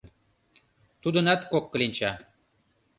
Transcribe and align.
Тудынат 1.01 1.41
кок 1.51 1.65
кленча. 1.71 2.11